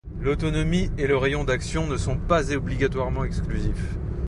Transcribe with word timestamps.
L'autonomie 0.19 0.89
et 0.97 1.05
le 1.05 1.15
rayon 1.15 1.43
d'action 1.43 1.85
ne 1.85 1.95
sont 1.95 2.17
pas 2.17 2.51
obligatoirement 2.53 3.23
exclusifs. 3.23 3.91